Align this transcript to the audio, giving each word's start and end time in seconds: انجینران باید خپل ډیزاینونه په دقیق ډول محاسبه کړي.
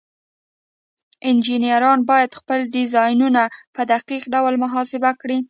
انجینران 1.29 1.99
باید 2.09 2.31
خپل 2.39 2.59
ډیزاینونه 2.75 3.43
په 3.75 3.81
دقیق 3.91 4.23
ډول 4.33 4.53
محاسبه 4.63 5.11
کړي. 5.21 5.37